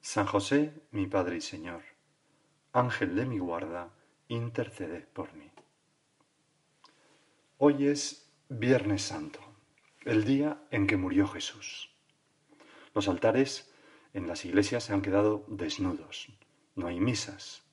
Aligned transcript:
San 0.00 0.26
José, 0.26 0.72
mi 0.92 1.06
Padre 1.06 1.36
y 1.36 1.40
Señor, 1.40 1.82
Ángel 2.72 3.16
de 3.16 3.26
mi 3.26 3.38
guarda, 3.38 3.90
intercede 4.28 5.00
por 5.12 5.34
mí. 5.34 5.50
Hoy 7.58 7.88
es 7.88 8.30
Viernes 8.48 9.02
Santo, 9.02 9.40
el 10.04 10.24
día 10.24 10.62
en 10.70 10.86
que 10.86 10.96
murió 10.96 11.26
Jesús. 11.26 11.90
Los 12.94 13.08
altares 13.08 13.74
en 14.14 14.28
las 14.28 14.44
iglesias 14.44 14.84
se 14.84 14.92
han 14.92 15.02
quedado 15.02 15.44
desnudos, 15.48 16.28
no 16.76 16.86
hay 16.86 17.00
misas. 17.00 17.64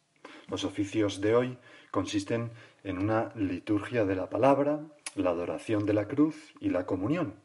Los 0.47 0.63
oficios 0.63 1.21
de 1.21 1.35
hoy 1.35 1.57
consisten 1.91 2.51
en 2.83 2.97
una 2.97 3.31
liturgia 3.35 4.03
de 4.03 4.15
la 4.15 4.29
palabra, 4.29 4.81
la 5.13 5.29
adoración 5.29 5.85
de 5.85 5.93
la 5.93 6.07
cruz 6.07 6.53
y 6.59 6.69
la 6.69 6.85
comunión. 6.85 7.39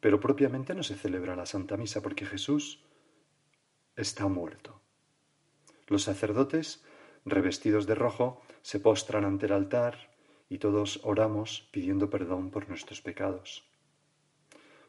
Pero 0.00 0.18
propiamente 0.18 0.74
no 0.74 0.82
se 0.82 0.96
celebra 0.96 1.36
la 1.36 1.46
Santa 1.46 1.76
Misa 1.76 2.00
porque 2.00 2.24
Jesús 2.24 2.82
está 4.00 4.26
muerto. 4.28 4.80
Los 5.86 6.04
sacerdotes, 6.04 6.84
revestidos 7.24 7.86
de 7.86 7.94
rojo, 7.94 8.40
se 8.62 8.80
postran 8.80 9.24
ante 9.24 9.46
el 9.46 9.52
altar 9.52 10.10
y 10.48 10.58
todos 10.58 11.00
oramos 11.04 11.68
pidiendo 11.70 12.10
perdón 12.10 12.50
por 12.50 12.68
nuestros 12.68 13.00
pecados. 13.00 13.64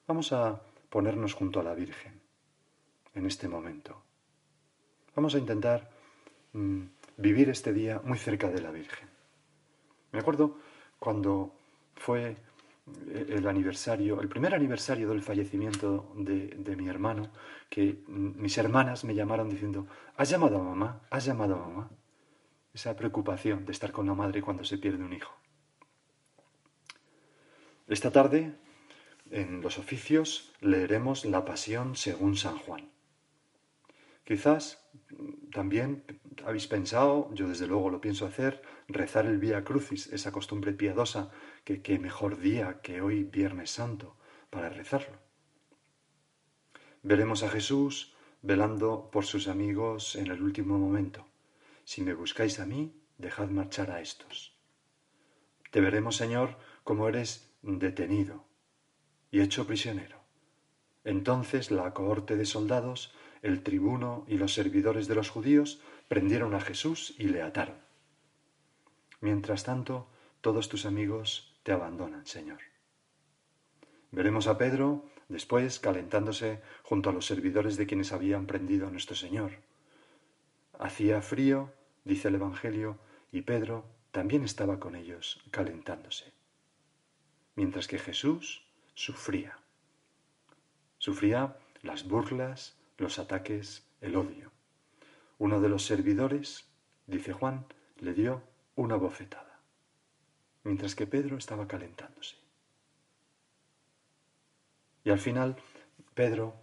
Vamos 0.07 0.31
a 0.33 0.61
ponernos 0.89 1.33
junto 1.33 1.59
a 1.59 1.63
la 1.63 1.73
Virgen 1.73 2.21
en 3.13 3.25
este 3.25 3.47
momento. 3.47 4.03
Vamos 5.15 5.35
a 5.35 5.39
intentar 5.39 5.89
mm, 6.53 6.83
vivir 7.17 7.49
este 7.49 7.73
día 7.73 8.01
muy 8.03 8.17
cerca 8.17 8.49
de 8.49 8.61
la 8.61 8.71
Virgen. 8.71 9.09
Me 10.11 10.19
acuerdo 10.19 10.57
cuando 10.99 11.53
fue 11.95 12.37
el 13.13 13.47
aniversario, 13.47 14.21
el 14.21 14.29
primer 14.29 14.55
aniversario 14.55 15.09
del 15.09 15.21
fallecimiento 15.21 16.13
de, 16.15 16.47
de, 16.47 16.75
mi 16.75 16.87
hermano, 16.87 17.31
que 17.69 18.03
mis 18.07 18.57
hermanas 18.57 19.03
me 19.03 19.15
llamaron 19.15 19.49
diciendo, 19.49 19.87
¿has 20.17 20.29
llamado 20.29 20.57
a 20.57 20.63
mamá? 20.63 21.01
¿Has 21.09 21.25
llamado 21.25 21.55
a 21.55 21.67
mamá? 21.67 21.89
Esa 22.73 22.95
preocupación 22.95 23.65
de 23.65 23.71
estar 23.71 23.91
con 23.91 24.07
la 24.07 24.13
madre 24.13 24.41
cuando 24.41 24.63
se 24.63 24.77
pierde 24.77 25.03
un 25.03 25.13
hijo. 25.13 25.33
Esta 27.87 28.11
tarde, 28.11 28.55
en 29.31 29.61
los 29.61 29.77
oficios, 29.77 30.53
leeremos 30.61 31.25
la 31.25 31.43
pasión 31.43 31.95
según 31.95 32.37
San 32.37 32.57
Juan. 32.57 32.89
Quizás 34.23 34.81
también 35.51 36.05
habéis 36.45 36.67
pensado, 36.67 37.29
yo 37.33 37.49
desde 37.49 37.67
luego 37.67 37.89
lo 37.89 37.99
pienso 37.99 38.25
hacer, 38.25 38.61
rezar 38.87 39.25
el 39.25 39.39
Vía 39.39 39.63
Crucis, 39.63 40.07
esa 40.07 40.31
costumbre 40.31 40.73
piadosa, 40.73 41.31
que 41.63 41.81
qué 41.81 41.99
mejor 41.99 42.39
día 42.39 42.81
que 42.81 43.01
hoy 43.01 43.23
Viernes 43.23 43.71
Santo 43.71 44.15
para 44.49 44.69
rezarlo. 44.69 45.17
Veremos 47.03 47.43
a 47.43 47.49
Jesús 47.49 48.15
velando 48.41 49.09
por 49.11 49.25
sus 49.25 49.47
amigos 49.47 50.15
en 50.15 50.27
el 50.27 50.41
último 50.41 50.77
momento. 50.77 51.25
Si 51.83 52.01
me 52.01 52.13
buscáis 52.13 52.59
a 52.59 52.65
mí, 52.65 52.93
dejad 53.17 53.49
marchar 53.49 53.91
a 53.91 54.01
estos. 54.01 54.55
Te 55.71 55.81
veremos, 55.81 56.17
Señor, 56.17 56.57
como 56.83 57.07
eres 57.07 57.51
detenido 57.61 58.45
y 59.31 59.41
hecho 59.41 59.65
prisionero. 59.65 60.19
Entonces 61.03 61.71
la 61.71 61.93
cohorte 61.93 62.35
de 62.35 62.45
soldados 62.45 63.13
el 63.41 63.63
tribuno 63.63 64.25
y 64.27 64.37
los 64.37 64.53
servidores 64.53 65.07
de 65.07 65.15
los 65.15 65.29
judíos 65.29 65.81
prendieron 66.07 66.53
a 66.53 66.61
Jesús 66.61 67.15
y 67.17 67.23
le 67.25 67.41
ataron. 67.41 67.77
Mientras 69.19 69.63
tanto, 69.63 70.07
todos 70.41 70.69
tus 70.69 70.85
amigos 70.85 71.50
te 71.63 71.71
abandonan, 71.71 72.25
Señor. 72.25 72.59
Veremos 74.11 74.47
a 74.47 74.57
Pedro 74.57 75.05
después 75.29 75.79
calentándose 75.79 76.61
junto 76.83 77.09
a 77.09 77.13
los 77.13 77.25
servidores 77.25 77.77
de 77.77 77.87
quienes 77.87 78.11
habían 78.11 78.45
prendido 78.45 78.87
a 78.87 78.91
nuestro 78.91 79.15
Señor. 79.15 79.51
Hacía 80.77 81.21
frío, 81.21 81.71
dice 82.03 82.27
el 82.27 82.35
Evangelio, 82.35 82.97
y 83.31 83.41
Pedro 83.41 83.85
también 84.11 84.43
estaba 84.43 84.79
con 84.79 84.95
ellos 84.95 85.41
calentándose. 85.51 86.33
Mientras 87.55 87.87
que 87.87 87.99
Jesús 87.99 88.65
sufría. 88.93 89.57
Sufría 90.97 91.57
las 91.81 92.07
burlas, 92.07 92.77
los 92.97 93.19
ataques, 93.19 93.87
el 94.01 94.15
odio. 94.15 94.51
Uno 95.37 95.61
de 95.61 95.69
los 95.69 95.85
servidores, 95.85 96.67
dice 97.07 97.33
Juan, 97.33 97.65
le 97.97 98.13
dio 98.13 98.43
una 98.75 98.95
bofetada, 98.95 99.50
mientras 100.63 100.95
que 100.95 101.07
Pedro 101.07 101.37
estaba 101.37 101.67
calentándose. 101.67 102.35
Y 105.03 105.09
al 105.09 105.19
final, 105.19 105.55
Pedro, 106.13 106.53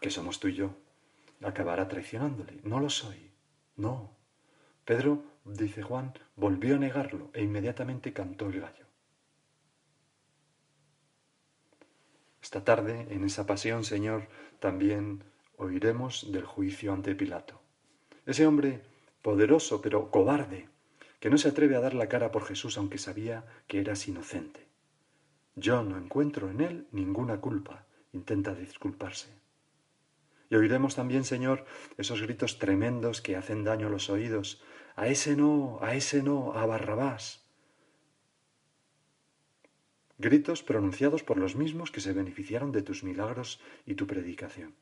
que 0.00 0.10
somos 0.10 0.40
tú 0.40 0.48
y 0.48 0.54
yo, 0.54 0.70
acabará 1.42 1.88
traicionándole. 1.88 2.60
No 2.62 2.80
lo 2.80 2.88
soy. 2.88 3.30
No. 3.76 4.16
Pedro, 4.84 5.22
dice 5.44 5.82
Juan, 5.82 6.14
volvió 6.36 6.76
a 6.76 6.78
negarlo 6.78 7.30
e 7.34 7.42
inmediatamente 7.42 8.12
cantó 8.12 8.46
el 8.46 8.60
gallo. 8.60 8.86
Esta 12.40 12.64
tarde, 12.64 13.08
en 13.10 13.24
esa 13.24 13.44
pasión, 13.44 13.84
Señor, 13.84 14.28
también 14.60 15.24
oiremos 15.56 16.30
del 16.30 16.44
juicio 16.44 16.92
ante 16.92 17.14
Pilato. 17.14 17.60
Ese 18.24 18.46
hombre 18.46 18.82
poderoso 19.20 19.82
pero 19.82 20.10
cobarde, 20.10 20.68
que 21.26 21.30
no 21.30 21.38
se 21.38 21.48
atreve 21.48 21.74
a 21.74 21.80
dar 21.80 21.94
la 21.94 22.08
cara 22.08 22.30
por 22.30 22.44
Jesús 22.44 22.78
aunque 22.78 22.98
sabía 22.98 23.44
que 23.66 23.80
eras 23.80 24.06
inocente. 24.06 24.68
Yo 25.56 25.82
no 25.82 25.98
encuentro 25.98 26.48
en 26.52 26.60
él 26.60 26.86
ninguna 26.92 27.40
culpa, 27.40 27.84
intenta 28.12 28.54
disculparse. 28.54 29.30
Y 30.50 30.54
oiremos 30.54 30.94
también, 30.94 31.24
Señor, 31.24 31.64
esos 31.96 32.22
gritos 32.22 32.60
tremendos 32.60 33.22
que 33.22 33.34
hacen 33.34 33.64
daño 33.64 33.88
a 33.88 33.90
los 33.90 34.08
oídos. 34.08 34.62
A 34.94 35.08
ese 35.08 35.34
no, 35.34 35.80
a 35.82 35.96
ese 35.96 36.22
no, 36.22 36.52
a 36.52 36.64
Barrabás. 36.64 37.44
Gritos 40.18 40.62
pronunciados 40.62 41.24
por 41.24 41.38
los 41.38 41.56
mismos 41.56 41.90
que 41.90 42.00
se 42.00 42.12
beneficiaron 42.12 42.70
de 42.70 42.82
tus 42.82 43.02
milagros 43.02 43.58
y 43.84 43.94
tu 43.94 44.06
predicación. 44.06 44.76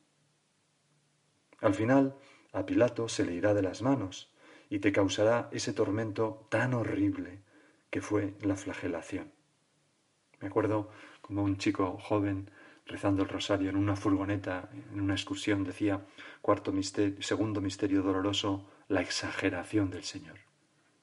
Al 1.62 1.72
final, 1.72 2.18
a 2.52 2.66
Pilato 2.66 3.08
se 3.08 3.24
le 3.24 3.32
irá 3.32 3.54
de 3.54 3.62
las 3.62 3.80
manos 3.80 4.33
y 4.68 4.78
te 4.78 4.92
causará 4.92 5.48
ese 5.52 5.72
tormento 5.72 6.46
tan 6.50 6.74
horrible 6.74 7.40
que 7.90 8.00
fue 8.00 8.34
la 8.40 8.56
flagelación. 8.56 9.32
Me 10.40 10.48
acuerdo 10.48 10.90
como 11.20 11.42
un 11.42 11.56
chico 11.58 11.98
joven 11.98 12.50
rezando 12.86 13.22
el 13.22 13.28
rosario 13.28 13.70
en 13.70 13.76
una 13.76 13.96
furgoneta, 13.96 14.68
en 14.92 15.00
una 15.00 15.14
excursión, 15.14 15.64
decía, 15.64 16.04
cuarto 16.42 16.72
misterio, 16.72 17.22
segundo 17.22 17.60
misterio 17.60 18.02
doloroso, 18.02 18.68
la 18.88 19.00
exageración 19.00 19.90
del 19.90 20.04
Señor. 20.04 20.38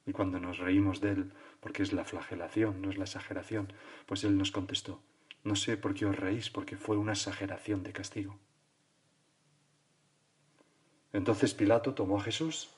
Y 0.06 0.12
cuando 0.12 0.40
nos 0.40 0.60
reímos 0.60 1.02
de 1.02 1.12
él, 1.12 1.34
porque 1.60 1.84
es 1.84 1.94
la 1.94 2.06
flagelación, 2.06 2.82
no 2.82 2.90
es 2.90 2.98
la 2.98 3.06
exageración, 3.06 3.74
pues 4.06 4.24
él 4.24 4.38
nos 4.38 4.52
contestó, 4.52 5.02
no 5.44 5.56
sé 5.56 5.78
por 5.78 5.94
qué 5.94 6.06
os 6.06 6.16
reís, 6.16 6.50
porque 6.50 6.78
fue 6.78 6.98
una 6.98 7.14
exageración 7.14 7.84
de 7.84 7.94
castigo. 7.94 8.38
Entonces 11.14 11.54
Pilato 11.54 11.94
tomó 11.94 12.20
a 12.20 12.24
Jesús 12.24 12.70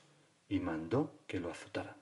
y 0.48 0.60
mandó 0.60 1.18
que 1.26 1.40
lo 1.40 1.50
azotaran. 1.50 1.96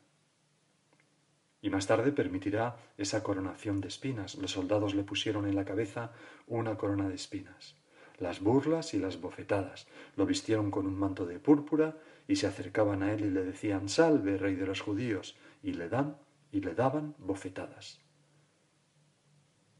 Y 1.60 1.70
más 1.70 1.86
tarde 1.86 2.10
permitirá 2.10 2.76
esa 2.98 3.22
coronación 3.22 3.80
de 3.80 3.88
espinas. 3.88 4.34
Los 4.34 4.50
soldados 4.50 4.94
le 4.94 5.04
pusieron 5.04 5.46
en 5.46 5.54
la 5.54 5.64
cabeza 5.64 6.12
una 6.48 6.76
corona 6.76 7.08
de 7.08 7.14
espinas. 7.14 7.76
Las 8.18 8.40
burlas 8.40 8.94
y 8.94 8.98
las 8.98 9.20
bofetadas. 9.20 9.86
Lo 10.16 10.26
vistieron 10.26 10.70
con 10.72 10.86
un 10.86 10.98
manto 10.98 11.24
de 11.24 11.38
púrpura 11.38 11.96
y 12.26 12.36
se 12.36 12.48
acercaban 12.48 13.02
a 13.02 13.12
él 13.12 13.24
y 13.24 13.30
le 13.30 13.44
decían, 13.44 13.88
Salve, 13.88 14.38
rey 14.38 14.56
de 14.56 14.66
los 14.66 14.80
judíos, 14.80 15.36
y 15.62 15.72
le 15.74 15.88
dan 15.88 16.16
y 16.50 16.60
le 16.60 16.74
daban 16.74 17.14
bofetadas. 17.18 18.00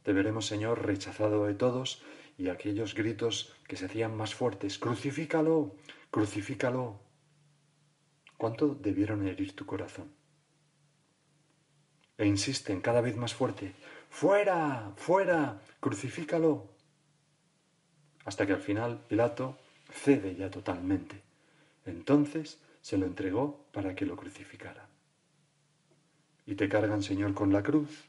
Te 0.03 0.13
veremos, 0.13 0.47
Señor, 0.47 0.85
rechazado 0.85 1.47
de 1.47 1.55
todos 1.55 2.03
y 2.39 2.49
aquellos 2.49 2.95
gritos 2.95 3.55
que 3.69 3.77
se 3.77 3.87
hacían 3.87 4.17
más 4.17 4.35
fuertes, 4.35 4.79
Crucifícalo, 4.79 5.77
crucifícalo. 6.11 7.01
¿Cuánto 8.43 8.75
debieron 8.75 9.25
herir 9.29 9.55
tu 9.55 9.65
corazón? 9.65 10.11
E 12.19 12.27
insisten 12.27 12.81
cada 12.81 13.01
vez 13.01 13.17
más 13.17 13.33
fuerte, 13.33 13.73
fuera, 14.11 14.91
fuera, 14.97 15.61
crucifícalo. 15.79 16.67
Hasta 18.25 18.45
que 18.45 18.55
al 18.55 18.61
final 18.61 18.99
Pilato 19.07 19.59
cede 19.93 20.35
ya 20.35 20.51
totalmente 20.51 21.23
Entonces 21.87 22.59
se 22.81 22.99
lo 22.99 23.07
entregó 23.07 23.65
para 23.71 23.95
que 23.95 24.07
lo 24.07 24.17
crucificara. 24.17 24.89
Y 26.45 26.57
te 26.57 26.69
cargan, 26.69 27.05
Señor, 27.05 27.35
con 27.35 27.53
la 27.53 27.63
cruz. 27.63 28.09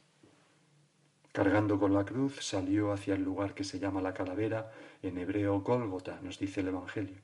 Cargando 1.31 1.77
con 1.77 1.93
la 1.93 2.05
cruz 2.05 2.43
salió 2.43 2.91
hacia 2.91 3.13
el 3.13 3.21
lugar 3.21 3.53
que 3.53 3.63
se 3.63 3.77
llama 3.77 4.01
la 4.01 4.15
calavera, 4.15 4.71
en 5.03 5.19
hebreo 5.19 5.61
Gólgota, 5.61 6.19
nos 6.23 6.39
dice 6.39 6.61
el 6.61 6.69
Evangelio. 6.69 7.21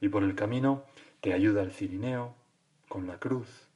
Y 0.00 0.08
por 0.08 0.22
el 0.22 0.34
camino 0.34 0.84
te 1.20 1.34
ayuda 1.34 1.62
el 1.62 1.70
cirineo 1.70 2.34
con 2.88 3.06
la 3.06 3.18
cruz. 3.18 3.68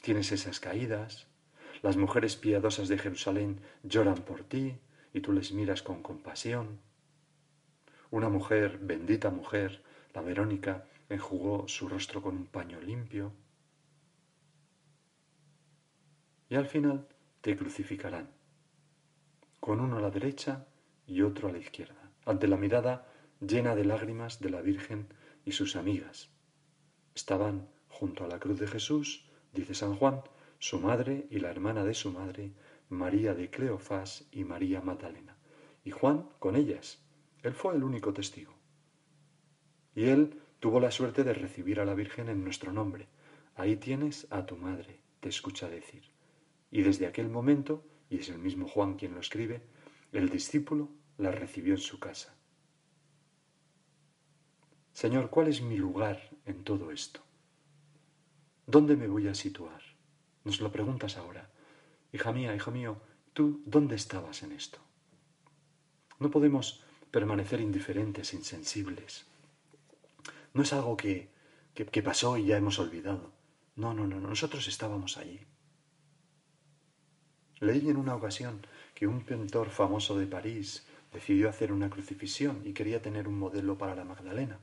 Tienes 0.00 0.32
esas 0.32 0.58
caídas. 0.58 1.26
Las 1.82 1.96
mujeres 1.96 2.36
piadosas 2.36 2.88
de 2.88 2.98
Jerusalén 2.98 3.60
lloran 3.82 4.16
por 4.16 4.44
ti 4.44 4.78
y 5.12 5.20
tú 5.20 5.32
les 5.32 5.52
miras 5.52 5.82
con 5.82 6.02
compasión. 6.02 6.80
Una 8.10 8.28
mujer, 8.28 8.78
bendita 8.80 9.30
mujer, 9.30 9.82
la 10.14 10.22
Verónica, 10.22 10.86
enjugó 11.08 11.68
su 11.68 11.88
rostro 11.88 12.22
con 12.22 12.36
un 12.36 12.46
paño 12.46 12.80
limpio. 12.80 13.32
Y 16.48 16.54
al 16.54 16.66
final 16.66 17.06
te 17.42 17.56
crucificarán, 17.56 18.30
con 19.60 19.80
uno 19.80 19.98
a 19.98 20.00
la 20.00 20.10
derecha 20.10 20.66
y 21.06 21.22
otro 21.22 21.48
a 21.48 21.52
la 21.52 21.58
izquierda, 21.58 22.10
ante 22.24 22.48
la 22.48 22.56
mirada 22.56 23.06
llena 23.40 23.74
de 23.74 23.84
lágrimas 23.84 24.40
de 24.40 24.50
la 24.50 24.60
Virgen 24.60 25.06
y 25.44 25.52
sus 25.52 25.76
amigas. 25.76 26.31
Estaban 27.14 27.68
junto 27.88 28.24
a 28.24 28.28
la 28.28 28.38
cruz 28.38 28.58
de 28.58 28.66
Jesús, 28.66 29.26
dice 29.52 29.74
San 29.74 29.96
Juan, 29.96 30.22
su 30.58 30.78
madre 30.78 31.26
y 31.30 31.40
la 31.40 31.50
hermana 31.50 31.84
de 31.84 31.94
su 31.94 32.10
madre, 32.10 32.52
María 32.88 33.34
de 33.34 33.50
Cleofás 33.50 34.26
y 34.30 34.44
María 34.44 34.80
Magdalena. 34.80 35.36
Y 35.84 35.90
Juan 35.90 36.28
con 36.38 36.56
ellas, 36.56 37.02
él 37.42 37.54
fue 37.54 37.74
el 37.74 37.82
único 37.82 38.12
testigo. 38.12 38.54
Y 39.94 40.04
él 40.04 40.40
tuvo 40.60 40.80
la 40.80 40.90
suerte 40.90 41.24
de 41.24 41.34
recibir 41.34 41.80
a 41.80 41.84
la 41.84 41.94
Virgen 41.94 42.28
en 42.28 42.44
nuestro 42.44 42.72
nombre. 42.72 43.08
Ahí 43.56 43.76
tienes 43.76 44.26
a 44.30 44.46
tu 44.46 44.56
madre, 44.56 45.00
te 45.20 45.28
escucha 45.28 45.68
decir. 45.68 46.04
Y 46.70 46.82
desde 46.82 47.06
aquel 47.06 47.28
momento, 47.28 47.84
y 48.08 48.18
es 48.18 48.28
el 48.28 48.38
mismo 48.38 48.68
Juan 48.68 48.94
quien 48.94 49.14
lo 49.14 49.20
escribe, 49.20 49.62
el 50.12 50.28
discípulo 50.28 50.88
la 51.18 51.32
recibió 51.32 51.74
en 51.74 51.80
su 51.80 51.98
casa. 51.98 52.34
Señor, 54.92 55.30
¿cuál 55.30 55.48
es 55.48 55.62
mi 55.62 55.76
lugar 55.76 56.30
en 56.44 56.64
todo 56.64 56.90
esto? 56.90 57.20
¿Dónde 58.66 58.96
me 58.96 59.08
voy 59.08 59.28
a 59.28 59.34
situar? 59.34 59.82
Nos 60.44 60.60
lo 60.60 60.70
preguntas 60.70 61.16
ahora. 61.16 61.50
Hija 62.12 62.32
mía, 62.32 62.54
hijo 62.54 62.70
mío, 62.70 63.00
¿tú 63.32 63.62
dónde 63.64 63.96
estabas 63.96 64.42
en 64.42 64.52
esto? 64.52 64.78
No 66.18 66.30
podemos 66.30 66.84
permanecer 67.10 67.60
indiferentes, 67.60 68.34
insensibles. 68.34 69.26
No 70.54 70.62
es 70.62 70.72
algo 70.72 70.96
que, 70.96 71.30
que, 71.74 72.02
pasó 72.02 72.36
y 72.36 72.46
ya 72.46 72.56
hemos 72.58 72.78
olvidado. 72.78 73.32
No, 73.76 73.94
no, 73.94 74.06
no, 74.06 74.20
nosotros 74.20 74.68
estábamos 74.68 75.16
allí. 75.16 75.40
Leí 77.60 77.88
en 77.88 77.96
una 77.96 78.14
ocasión 78.14 78.66
que 78.94 79.06
un 79.06 79.24
pintor 79.24 79.70
famoso 79.70 80.18
de 80.18 80.26
París 80.26 80.86
decidió 81.12 81.48
hacer 81.48 81.72
una 81.72 81.90
crucifixión 81.90 82.62
y 82.64 82.72
quería 82.72 83.00
tener 83.00 83.28
un 83.28 83.38
modelo 83.38 83.78
para 83.78 83.94
la 83.94 84.04
Magdalena. 84.04 84.58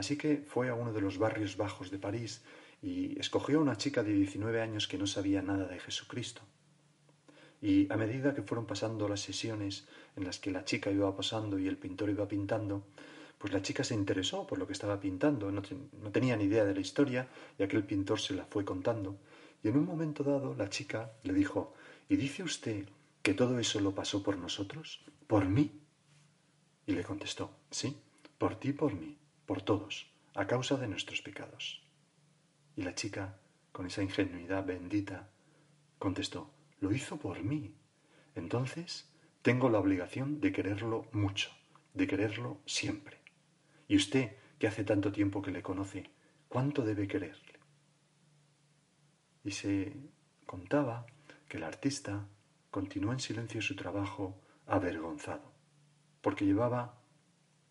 Así 0.00 0.16
que 0.16 0.42
fue 0.46 0.70
a 0.70 0.74
uno 0.74 0.94
de 0.94 1.02
los 1.02 1.18
barrios 1.18 1.58
bajos 1.58 1.90
de 1.90 1.98
París 1.98 2.42
y 2.80 3.20
escogió 3.20 3.58
a 3.58 3.60
una 3.60 3.76
chica 3.76 4.02
de 4.02 4.14
19 4.14 4.62
años 4.62 4.88
que 4.88 4.96
no 4.96 5.06
sabía 5.06 5.42
nada 5.42 5.68
de 5.68 5.78
Jesucristo. 5.78 6.40
Y 7.60 7.92
a 7.92 7.98
medida 7.98 8.32
que 8.32 8.40
fueron 8.40 8.64
pasando 8.64 9.10
las 9.10 9.20
sesiones 9.20 9.86
en 10.16 10.24
las 10.24 10.38
que 10.38 10.52
la 10.52 10.64
chica 10.64 10.90
iba 10.90 11.14
pasando 11.14 11.58
y 11.58 11.68
el 11.68 11.76
pintor 11.76 12.08
iba 12.08 12.26
pintando, 12.26 12.82
pues 13.36 13.52
la 13.52 13.60
chica 13.60 13.84
se 13.84 13.94
interesó 13.94 14.46
por 14.46 14.58
lo 14.58 14.66
que 14.66 14.72
estaba 14.72 14.98
pintando, 14.98 15.52
no, 15.52 15.60
tenía 16.10 16.34
ni 16.34 16.44
idea 16.44 16.64
de 16.64 16.72
la 16.72 16.80
historia 16.80 17.28
y 17.58 17.62
aquel 17.62 17.84
pintor 17.84 18.20
se 18.20 18.32
la 18.32 18.46
fue 18.46 18.64
contando. 18.64 19.18
Y 19.62 19.68
en 19.68 19.76
un 19.76 19.84
momento 19.84 20.24
dado 20.24 20.54
la 20.54 20.70
chica 20.70 21.12
le 21.24 21.34
dijo, 21.34 21.74
¿y 22.08 22.16
dice 22.16 22.42
usted 22.42 22.88
que 23.20 23.34
todo 23.34 23.58
eso 23.58 23.80
lo 23.80 23.94
pasó 23.94 24.22
por 24.22 24.38
nosotros? 24.38 25.04
¿Por 25.26 25.46
mí? 25.46 25.70
Y 26.86 26.92
le 26.92 27.04
contestó, 27.04 27.50
sí, 27.70 27.94
por 28.38 28.54
ti, 28.54 28.72
por 28.72 28.94
mí, 28.94 29.18
por 29.50 29.62
todos, 29.62 30.06
a 30.36 30.46
causa 30.46 30.76
de 30.76 30.86
nuestros 30.86 31.22
pecados. 31.22 31.82
Y 32.76 32.82
la 32.82 32.94
chica, 32.94 33.40
con 33.72 33.84
esa 33.84 34.00
ingenuidad 34.00 34.64
bendita, 34.64 35.28
contestó, 35.98 36.52
lo 36.78 36.92
hizo 36.92 37.16
por 37.16 37.42
mí. 37.42 37.74
Entonces 38.36 39.12
tengo 39.42 39.68
la 39.68 39.80
obligación 39.80 40.40
de 40.40 40.52
quererlo 40.52 41.08
mucho, 41.10 41.50
de 41.94 42.06
quererlo 42.06 42.60
siempre. 42.64 43.18
Y 43.88 43.96
usted, 43.96 44.36
que 44.60 44.68
hace 44.68 44.84
tanto 44.84 45.10
tiempo 45.10 45.42
que 45.42 45.50
le 45.50 45.64
conoce, 45.64 46.08
¿cuánto 46.48 46.84
debe 46.84 47.08
quererle? 47.08 47.58
Y 49.42 49.50
se 49.50 49.96
contaba 50.46 51.06
que 51.48 51.56
el 51.56 51.64
artista 51.64 52.24
continuó 52.70 53.12
en 53.12 53.18
silencio 53.18 53.60
su 53.60 53.74
trabajo 53.74 54.40
avergonzado, 54.68 55.50
porque 56.20 56.46
llevaba 56.46 57.02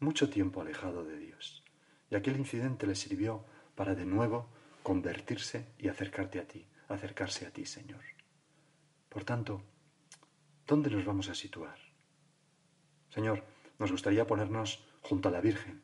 mucho 0.01 0.29
tiempo 0.29 0.59
alejado 0.59 1.05
de 1.05 1.17
Dios. 1.17 1.63
Y 2.09 2.15
aquel 2.15 2.37
incidente 2.37 2.87
le 2.87 2.95
sirvió 2.95 3.45
para 3.75 3.95
de 3.95 4.05
nuevo 4.05 4.49
convertirse 4.83 5.67
y 5.77 5.87
acercarte 5.87 6.39
a 6.39 6.47
ti, 6.47 6.65
acercarse 6.87 7.45
a 7.45 7.51
ti, 7.51 7.65
Señor. 7.65 8.01
Por 9.09 9.23
tanto, 9.23 9.63
¿dónde 10.67 10.89
nos 10.89 11.05
vamos 11.05 11.29
a 11.29 11.35
situar? 11.35 11.77
Señor, 13.09 13.43
nos 13.77 13.91
gustaría 13.91 14.27
ponernos 14.27 14.85
junto 15.01 15.29
a 15.29 15.31
la 15.31 15.41
Virgen. 15.41 15.81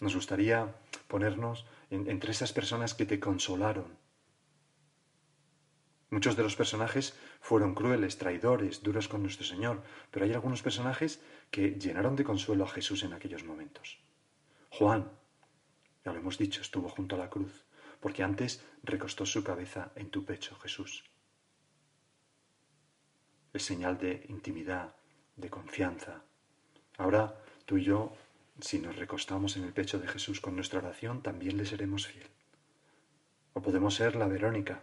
Nos 0.00 0.14
gustaría 0.14 0.74
ponernos 1.08 1.66
entre 1.90 2.32
esas 2.32 2.52
personas 2.52 2.94
que 2.94 3.06
te 3.06 3.20
consolaron. 3.20 3.96
Muchos 6.10 6.36
de 6.36 6.42
los 6.42 6.56
personajes 6.56 7.18
fueron 7.40 7.74
crueles, 7.74 8.18
traidores, 8.18 8.82
duros 8.82 9.08
con 9.08 9.22
nuestro 9.22 9.44
Señor, 9.44 9.82
pero 10.10 10.24
hay 10.24 10.32
algunos 10.32 10.62
personajes 10.62 11.20
que 11.50 11.72
llenaron 11.72 12.16
de 12.16 12.24
consuelo 12.24 12.64
a 12.64 12.68
Jesús 12.68 13.02
en 13.02 13.12
aquellos 13.12 13.44
momentos. 13.44 14.03
Juan, 14.78 15.10
ya 16.04 16.12
lo 16.12 16.18
hemos 16.18 16.36
dicho, 16.36 16.60
estuvo 16.60 16.88
junto 16.88 17.16
a 17.16 17.18
la 17.18 17.30
cruz, 17.30 17.64
porque 18.00 18.22
antes 18.22 18.64
recostó 18.82 19.24
su 19.24 19.42
cabeza 19.42 19.92
en 19.96 20.10
tu 20.10 20.24
pecho, 20.24 20.56
Jesús 20.56 21.04
es 23.54 23.62
señal 23.62 23.98
de 23.98 24.26
intimidad, 24.28 24.96
de 25.36 25.48
confianza. 25.48 26.24
Ahora 26.98 27.40
tú 27.64 27.78
y 27.78 27.84
yo, 27.84 28.12
si 28.60 28.80
nos 28.80 28.96
recostamos 28.96 29.56
en 29.56 29.62
el 29.62 29.72
pecho 29.72 30.00
de 30.00 30.08
Jesús 30.08 30.40
con 30.40 30.56
nuestra 30.56 30.80
oración, 30.80 31.22
también 31.22 31.56
le 31.56 31.64
seremos 31.64 32.08
fiel. 32.08 32.26
O 33.52 33.62
podemos 33.62 33.94
ser 33.94 34.16
la 34.16 34.26
Verónica, 34.26 34.82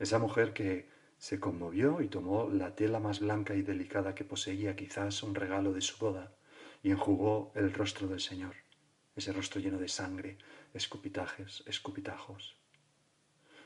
esa 0.00 0.18
mujer 0.18 0.52
que 0.52 0.88
se 1.16 1.38
conmovió 1.38 2.00
y 2.00 2.08
tomó 2.08 2.50
la 2.50 2.74
tela 2.74 2.98
más 2.98 3.20
blanca 3.20 3.54
y 3.54 3.62
delicada 3.62 4.16
que 4.16 4.24
poseía, 4.24 4.74
quizás 4.74 5.22
un 5.22 5.36
regalo 5.36 5.72
de 5.72 5.80
su 5.80 5.96
boda, 5.98 6.32
y 6.82 6.90
enjugó 6.90 7.52
el 7.54 7.72
rostro 7.72 8.08
del 8.08 8.20
Señor, 8.20 8.54
ese 9.18 9.32
rostro 9.32 9.60
lleno 9.60 9.78
de 9.78 9.88
sangre, 9.88 10.38
escupitajes, 10.74 11.62
escupitajos. 11.66 12.56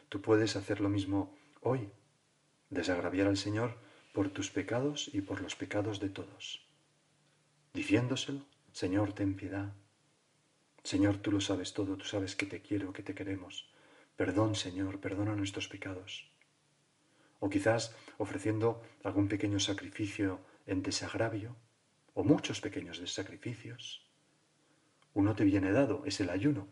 Tú 0.09 0.21
puedes 0.21 0.56
hacer 0.56 0.80
lo 0.80 0.88
mismo 0.88 1.37
hoy, 1.61 1.90
desagraviar 2.71 3.28
al 3.28 3.37
Señor 3.37 3.78
por 4.12 4.30
tus 4.30 4.50
pecados 4.50 5.11
y 5.12 5.21
por 5.21 5.40
los 5.40 5.54
pecados 5.56 6.00
de 6.00 6.09
todos, 6.09 6.66
diciéndoselo, 7.73 8.44
Señor, 8.73 9.12
ten 9.12 9.37
piedad. 9.37 9.73
Señor, 10.82 11.18
tú 11.18 11.30
lo 11.30 11.40
sabes 11.40 11.75
todo, 11.75 11.97
tú 11.97 12.04
sabes 12.04 12.35
que 12.35 12.47
te 12.47 12.62
quiero, 12.62 12.92
que 12.92 13.02
te 13.02 13.14
queremos. 13.14 13.71
Perdón, 14.16 14.54
Señor, 14.54 15.00
perdona 15.00 15.37
nuestros 15.37 15.68
pecados. 15.68 16.30
O 17.40 17.50
quizás 17.50 17.94
ofreciendo 18.18 18.82
algún 19.04 19.28
pequeño 19.28 19.61
sacrificio 19.61 20.40
en 20.66 20.82
desagravio, 20.82 21.56
o 22.14 22.25
muchos 22.25 22.61
pequeños 22.61 23.00
sacrificios. 23.12 24.12
Uno 25.14 25.35
te 25.35 25.45
viene 25.45 25.73
dado, 25.73 26.04
es 26.07 26.21
el 26.21 26.31
ayuno. 26.31 26.69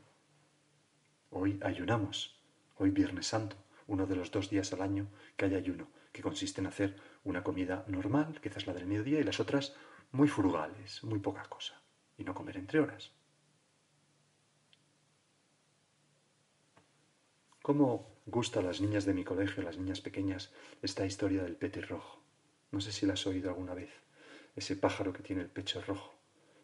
Hoy 1.31 1.61
ayunamos, 1.63 2.41
hoy 2.77 2.91
Viernes 2.91 3.27
Santo, 3.27 3.57
uno 3.87 4.07
de 4.07 4.17
los 4.17 4.31
dos 4.31 4.49
días 4.49 4.73
al 4.73 4.81
año 4.81 5.09
que 5.37 5.45
hay 5.45 5.55
ayuno, 5.55 5.89
que 6.13 6.23
consiste 6.23 6.61
en 6.61 6.67
hacer 6.67 6.97
una 7.23 7.45
comida 7.45 7.85
normal, 7.87 8.41
quizás 8.43 8.67
la 8.67 8.73
del 8.73 8.87
mediodía, 8.87 9.21
y 9.21 9.25
las 9.25 9.41
otras 9.41 9.75
muy 10.13 10.27
frugales, 10.27 11.05
muy 11.05 11.19
poca 11.19 11.43
cosa, 11.45 11.83
y 12.17 12.25
no 12.25 12.35
comer 12.35 12.57
entre 12.57 12.81
horas. 12.81 13.13
¿Cómo 17.63 18.17
gusta 18.25 18.61
a 18.61 18.63
las 18.63 18.81
niñas 18.81 19.05
de 19.05 19.13
mi 19.13 19.23
colegio, 19.23 19.63
las 19.63 19.77
niñas 19.77 20.01
pequeñas, 20.01 20.53
esta 20.81 21.05
historia 21.05 21.43
del 21.43 21.57
petirrojo? 21.57 22.23
No 22.71 22.81
sé 22.81 22.91
si 22.91 23.05
la 23.05 23.13
has 23.13 23.27
oído 23.27 23.51
alguna 23.51 23.75
vez, 23.75 23.91
ese 24.57 24.77
pájaro 24.77 25.13
que 25.13 25.23
tiene 25.23 25.43
el 25.43 25.51
pecho 25.51 25.83
rojo. 25.83 26.15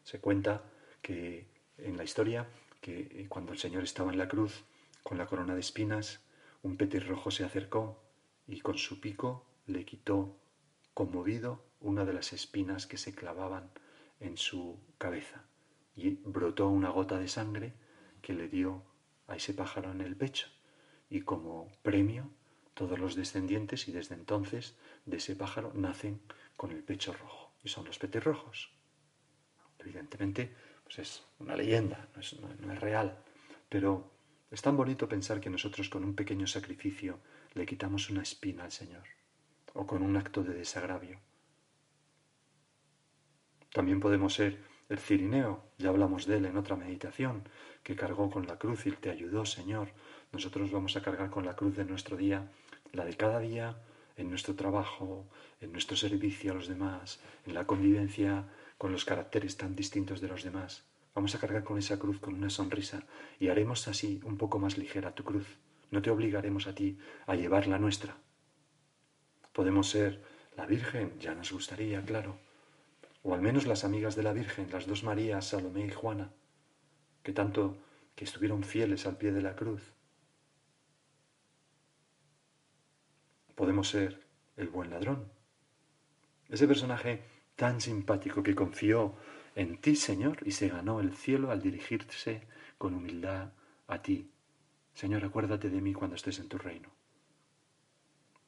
Se 0.04 0.20
cuenta 0.20 0.64
que 1.02 1.55
en 1.78 1.96
la 1.96 2.04
historia 2.04 2.46
que 2.80 3.26
cuando 3.28 3.52
el 3.52 3.58
Señor 3.58 3.82
estaba 3.84 4.12
en 4.12 4.18
la 4.18 4.28
cruz 4.28 4.64
con 5.02 5.18
la 5.18 5.26
corona 5.26 5.54
de 5.54 5.60
espinas, 5.60 6.20
un 6.62 6.76
petirrojo 6.76 7.30
se 7.30 7.44
acercó 7.44 8.02
y 8.46 8.60
con 8.60 8.78
su 8.78 9.00
pico 9.00 9.46
le 9.66 9.84
quitó 9.84 10.36
conmovido 10.94 11.62
una 11.80 12.04
de 12.04 12.12
las 12.12 12.32
espinas 12.32 12.86
que 12.86 12.96
se 12.96 13.14
clavaban 13.14 13.70
en 14.20 14.36
su 14.36 14.78
cabeza 14.98 15.44
y 15.94 16.10
brotó 16.10 16.68
una 16.68 16.90
gota 16.90 17.18
de 17.18 17.28
sangre 17.28 17.74
que 18.22 18.34
le 18.34 18.48
dio 18.48 18.82
a 19.28 19.36
ese 19.36 19.54
pájaro 19.54 19.90
en 19.92 20.00
el 20.00 20.16
pecho 20.16 20.48
y 21.10 21.20
como 21.20 21.70
premio 21.82 22.30
todos 22.74 22.98
los 22.98 23.14
descendientes 23.14 23.88
y 23.88 23.92
desde 23.92 24.14
entonces 24.14 24.76
de 25.06 25.16
ese 25.16 25.36
pájaro 25.36 25.72
nacen 25.74 26.20
con 26.56 26.72
el 26.72 26.82
pecho 26.82 27.12
rojo 27.12 27.52
y 27.62 27.68
son 27.68 27.86
los 27.86 27.98
petirrojos. 27.98 28.70
Evidentemente, 29.78 30.54
pues 30.86 30.98
es 31.00 31.26
una 31.40 31.56
leyenda, 31.56 32.08
no 32.14 32.20
es, 32.20 32.36
no 32.40 32.72
es 32.72 32.80
real, 32.80 33.18
pero 33.68 34.10
es 34.50 34.62
tan 34.62 34.76
bonito 34.76 35.08
pensar 35.08 35.40
que 35.40 35.50
nosotros 35.50 35.88
con 35.88 36.04
un 36.04 36.14
pequeño 36.14 36.46
sacrificio 36.46 37.18
le 37.54 37.66
quitamos 37.66 38.08
una 38.08 38.22
espina 38.22 38.64
al 38.64 38.72
Señor 38.72 39.02
o 39.74 39.86
con 39.86 40.02
un 40.02 40.16
acto 40.16 40.42
de 40.42 40.54
desagravio. 40.54 41.18
También 43.72 44.00
podemos 44.00 44.34
ser 44.34 44.58
el 44.88 44.98
cirineo, 44.98 45.64
ya 45.78 45.88
hablamos 45.90 46.26
de 46.26 46.36
él 46.36 46.46
en 46.46 46.56
otra 46.56 46.76
meditación, 46.76 47.42
que 47.82 47.96
cargó 47.96 48.30
con 48.30 48.46
la 48.46 48.56
cruz 48.56 48.86
y 48.86 48.92
te 48.92 49.10
ayudó, 49.10 49.44
Señor. 49.44 49.88
Nosotros 50.32 50.70
vamos 50.70 50.96
a 50.96 51.02
cargar 51.02 51.28
con 51.28 51.44
la 51.44 51.56
cruz 51.56 51.76
de 51.76 51.84
nuestro 51.84 52.16
día, 52.16 52.50
la 52.92 53.04
de 53.04 53.16
cada 53.16 53.40
día, 53.40 53.76
en 54.16 54.30
nuestro 54.30 54.54
trabajo, 54.54 55.26
en 55.60 55.72
nuestro 55.72 55.96
servicio 55.96 56.52
a 56.52 56.54
los 56.54 56.68
demás, 56.68 57.20
en 57.44 57.54
la 57.54 57.66
convivencia 57.66 58.44
con 58.78 58.92
los 58.92 59.04
caracteres 59.04 59.56
tan 59.56 59.74
distintos 59.74 60.20
de 60.20 60.28
los 60.28 60.44
demás. 60.44 60.84
Vamos 61.14 61.34
a 61.34 61.38
cargar 61.38 61.64
con 61.64 61.78
esa 61.78 61.98
cruz 61.98 62.20
con 62.20 62.34
una 62.34 62.50
sonrisa 62.50 63.04
y 63.38 63.48
haremos 63.48 63.88
así 63.88 64.20
un 64.24 64.36
poco 64.36 64.58
más 64.58 64.76
ligera 64.76 65.14
tu 65.14 65.24
cruz. 65.24 65.46
No 65.90 66.02
te 66.02 66.10
obligaremos 66.10 66.66
a 66.66 66.74
ti 66.74 66.98
a 67.26 67.34
llevar 67.34 67.66
la 67.66 67.78
nuestra. 67.78 68.16
Podemos 69.52 69.88
ser 69.88 70.22
la 70.56 70.66
Virgen, 70.66 71.18
ya 71.18 71.34
nos 71.34 71.52
gustaría, 71.52 72.04
claro, 72.04 72.38
o 73.22 73.34
al 73.34 73.40
menos 73.40 73.66
las 73.66 73.84
amigas 73.84 74.14
de 74.14 74.22
la 74.22 74.32
Virgen, 74.32 74.70
las 74.70 74.86
dos 74.86 75.04
Marías, 75.04 75.48
Salomé 75.48 75.86
y 75.86 75.90
Juana, 75.90 76.30
que 77.22 77.32
tanto 77.32 77.78
que 78.14 78.24
estuvieron 78.24 78.62
fieles 78.62 79.06
al 79.06 79.16
pie 79.16 79.32
de 79.32 79.42
la 79.42 79.56
cruz. 79.56 79.82
Podemos 83.54 83.88
ser 83.88 84.22
el 84.56 84.68
buen 84.68 84.90
ladrón, 84.90 85.30
ese 86.48 86.68
personaje 86.68 87.22
tan 87.56 87.80
simpático 87.80 88.42
que 88.42 88.54
confió 88.54 89.14
en 89.54 89.78
ti, 89.78 89.96
Señor, 89.96 90.38
y 90.46 90.52
se 90.52 90.68
ganó 90.68 91.00
el 91.00 91.14
cielo 91.14 91.50
al 91.50 91.62
dirigirse 91.62 92.46
con 92.78 92.94
humildad 92.94 93.52
a 93.88 94.02
ti. 94.02 94.30
Señor, 94.94 95.24
acuérdate 95.24 95.70
de 95.70 95.80
mí 95.80 95.92
cuando 95.92 96.16
estés 96.16 96.38
en 96.38 96.48
tu 96.48 96.58
reino. 96.58 96.90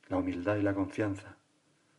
La 0.09 0.19
humildad 0.19 0.57
y 0.57 0.63
la 0.63 0.75
confianza 0.75 1.39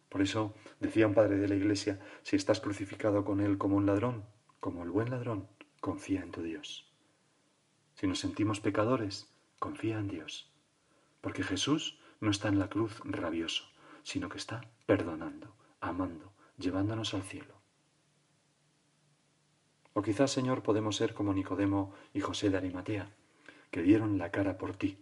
por 0.09 0.23
eso 0.23 0.55
decía 0.79 1.07
un 1.07 1.13
padre 1.13 1.37
de 1.37 1.47
la 1.47 1.55
iglesia, 1.55 1.99
si 2.23 2.35
estás 2.35 2.59
crucificado 2.59 3.23
con 3.23 3.39
él 3.39 3.57
como 3.57 3.77
un 3.77 3.85
ladrón, 3.85 4.25
como 4.59 4.83
el 4.83 4.89
buen 4.89 5.11
ladrón, 5.11 5.47
confía 5.79 6.21
en 6.21 6.31
tu 6.31 6.41
Dios. 6.41 6.91
Si 7.93 8.07
nos 8.07 8.19
sentimos 8.19 8.59
pecadores, 8.59 9.31
confía 9.59 9.99
en 9.99 10.07
Dios. 10.07 10.51
Porque 11.21 11.43
Jesús 11.43 11.99
no 12.21 12.31
está 12.31 12.47
en 12.47 12.57
la 12.57 12.69
cruz 12.69 12.99
rabioso, 13.03 13.65
sino 14.01 14.29
que 14.29 14.39
está 14.39 14.61
perdonando, 14.87 15.55
amando, 15.79 16.33
llevándonos 16.59 17.13
al 17.13 17.23
cielo. 17.23 17.55
O 19.93 20.01
quizás, 20.01 20.31
Señor, 20.31 20.61
podemos 20.61 20.95
ser 20.95 21.13
como 21.13 21.33
Nicodemo 21.33 21.93
y 22.13 22.21
José 22.21 22.49
de 22.49 22.57
Arimatea, 22.57 23.09
que 23.71 23.81
dieron 23.81 24.17
la 24.17 24.31
cara 24.31 24.57
por 24.57 24.75
ti, 24.75 24.97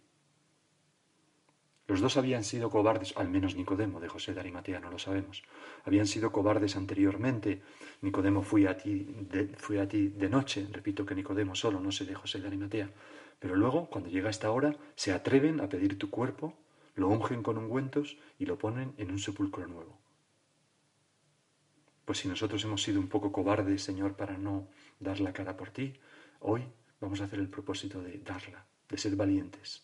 los 1.87 2.01
dos 2.01 2.17
habían 2.17 2.43
sido 2.43 2.69
cobardes, 2.69 3.15
al 3.15 3.29
menos 3.29 3.55
Nicodemo 3.55 4.01
de 4.01 4.09
José 4.09 4.33
de 4.33 4.41
Arimatea, 4.41 4.81
no 4.81 4.91
lo 4.91 4.99
sabemos. 4.99 5.43
Habían 5.85 6.05
sido 6.05 6.33
cobardes 6.33 6.75
anteriormente. 6.75 7.61
Nicodemo 8.01 8.41
fui 8.41 8.67
a 8.67 8.75
ti 8.75 9.07
de, 9.31 9.47
fui 9.55 9.77
a 9.77 9.87
ti 9.87 10.09
de 10.09 10.27
noche, 10.27 10.67
repito 10.69 11.05
que 11.05 11.15
Nicodemo 11.15 11.55
solo, 11.55 11.79
no 11.79 11.93
sé 11.93 12.03
de 12.03 12.13
José 12.13 12.41
de 12.41 12.47
Arimatea. 12.47 12.91
Pero 13.39 13.55
luego, 13.55 13.89
cuando 13.89 14.09
llega 14.09 14.29
esta 14.29 14.51
hora, 14.51 14.75
se 14.95 15.13
atreven 15.13 15.61
a 15.61 15.69
pedir 15.69 15.97
tu 15.97 16.09
cuerpo, 16.09 16.53
lo 16.95 17.07
ungen 17.07 17.41
con 17.41 17.57
ungüentos 17.57 18.17
y 18.37 18.45
lo 18.45 18.57
ponen 18.57 18.93
en 18.97 19.09
un 19.09 19.19
sepulcro 19.19 19.65
nuevo. 19.65 19.97
Pues 22.07 22.19
si 22.19 22.29
nosotros 22.29 22.63
hemos 22.63 22.81
sido 22.83 23.01
un 23.01 23.09
poco 23.09 23.33
cobardes, 23.33 23.83
Señor, 23.83 24.15
para 24.15 24.37
no 24.37 24.69
dar 24.97 25.19
la 25.19 25.33
cara 25.33 25.57
por 25.57 25.71
ti, 25.71 25.99
hoy 26.39 26.63
vamos 27.01 27.19
a 27.19 27.25
hacer 27.25 27.37
el 27.37 27.49
propósito 27.49 28.01
de 28.01 28.19
darla, 28.19 28.65
de 28.87 28.97
ser 28.97 29.17
valientes. 29.17 29.83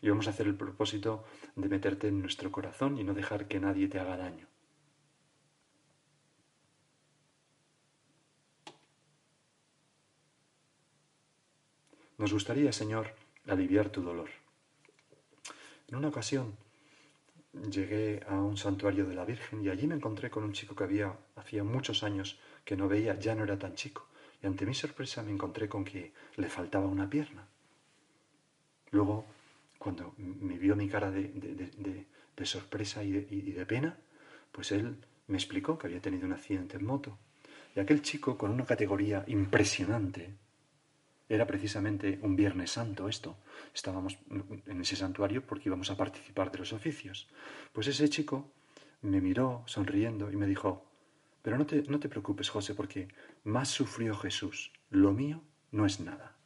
Y 0.00 0.08
vamos 0.08 0.28
a 0.28 0.30
hacer 0.30 0.46
el 0.46 0.54
propósito 0.54 1.26
de 1.56 1.68
meterte 1.68 2.08
en 2.08 2.22
nuestro 2.22 2.50
corazón 2.50 2.96
y 2.96 3.04
no 3.04 3.12
dejar 3.12 3.48
que 3.48 3.60
nadie 3.60 3.86
te 3.86 4.00
haga 4.00 4.16
daño. 4.16 4.48
Nos 12.16 12.32
gustaría, 12.32 12.72
Señor, 12.72 13.14
aliviar 13.46 13.90
tu 13.90 14.00
dolor. 14.00 14.30
En 15.88 15.96
una 15.96 16.08
ocasión 16.08 16.56
llegué 17.52 18.22
a 18.28 18.34
un 18.34 18.56
santuario 18.56 19.06
de 19.06 19.14
la 19.14 19.24
Virgen 19.24 19.62
y 19.62 19.68
allí 19.68 19.86
me 19.86 19.94
encontré 19.94 20.30
con 20.30 20.44
un 20.44 20.52
chico 20.52 20.74
que 20.74 20.84
había 20.84 21.14
hacía 21.36 21.64
muchos 21.64 22.02
años 22.02 22.38
que 22.64 22.76
no 22.76 22.88
veía, 22.88 23.18
ya 23.18 23.34
no 23.34 23.44
era 23.44 23.58
tan 23.58 23.74
chico. 23.74 24.08
Y 24.42 24.46
ante 24.46 24.66
mi 24.66 24.74
sorpresa 24.74 25.22
me 25.22 25.30
encontré 25.30 25.68
con 25.68 25.84
que 25.84 26.12
le 26.36 26.48
faltaba 26.48 26.86
una 26.86 27.08
pierna. 27.08 27.46
Luego 28.90 29.26
cuando 29.78 30.14
me 30.16 30.56
vio 30.58 30.76
mi 30.76 30.88
cara 30.88 31.10
de, 31.10 32.06
sorpresa 32.44 33.02
y, 33.02 33.10
de, 33.10 33.66
pena, 33.66 33.96
pues 34.50 34.72
él 34.72 34.96
me 35.26 35.36
explicó 35.36 35.78
que 35.78 35.88
había 35.88 36.00
tenido 36.00 36.26
un 36.26 36.32
accidente 36.32 36.76
en 36.76 36.86
moto. 36.86 37.18
Y 37.74 37.80
aquel 37.80 38.02
chico, 38.02 38.36
con 38.38 38.50
una 38.50 38.64
categoría 38.64 39.24
impresionante, 39.26 40.34
era 41.34 41.46
precisamente 41.46 42.18
un 42.22 42.36
Viernes 42.36 42.72
Santo 42.72 43.08
esto. 43.08 43.38
Estábamos 43.74 44.18
en 44.66 44.80
ese 44.82 44.96
santuario 44.96 45.46
porque 45.46 45.70
íbamos 45.70 45.90
a 45.90 45.96
participar 45.96 46.52
de 46.52 46.58
los 46.58 46.74
oficios. 46.74 47.26
Pues 47.72 47.86
ese 47.86 48.10
chico 48.10 48.52
me 49.00 49.22
miró 49.22 49.62
sonriendo 49.64 50.30
y 50.30 50.36
me 50.36 50.46
dijo, 50.46 50.84
pero 51.40 51.56
no 51.56 51.64
te, 51.64 51.84
no 51.84 51.98
te 51.98 52.10
preocupes, 52.10 52.50
José, 52.50 52.74
porque 52.74 53.08
más 53.44 53.68
sufrió 53.68 54.14
Jesús. 54.14 54.72
Lo 54.90 55.12
mío 55.12 55.42
no 55.70 55.86
es 55.86 56.00
nada. 56.00 56.36